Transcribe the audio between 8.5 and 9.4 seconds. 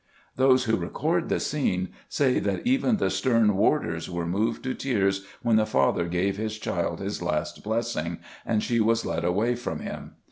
she was led